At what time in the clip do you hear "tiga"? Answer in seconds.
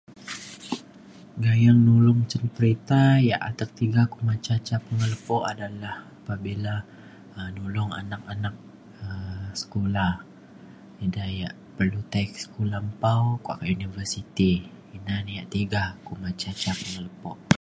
3.79-4.01, 15.55-15.83